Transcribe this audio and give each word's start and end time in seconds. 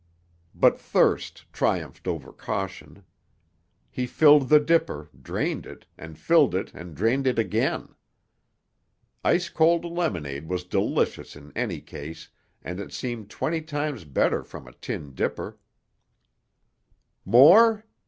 But 0.55 0.79
thirst 0.79 1.45
triumphed 1.53 2.07
over 2.07 2.33
caution. 2.33 3.03
He 3.91 4.07
filled 4.07 4.49
the 4.49 4.59
dipper, 4.59 5.09
drained 5.21 5.67
it, 5.67 5.85
and 5.95 6.17
filled 6.17 6.55
it 6.55 6.73
and 6.73 6.95
drained 6.95 7.27
it 7.27 7.37
again. 7.37 7.93
Ice 9.23 9.47
cold 9.47 9.85
lemonade 9.85 10.49
was 10.49 10.63
delicious 10.63 11.35
in 11.35 11.51
any 11.55 11.81
case 11.81 12.29
and 12.63 12.79
it 12.79 12.91
seemed 12.91 13.29
twenty 13.29 13.61
times 13.61 14.03
better 14.03 14.41
from 14.43 14.65
a 14.67 14.73
tin 14.73 15.13
dipper. 15.13 15.59
"More?" 17.23 17.85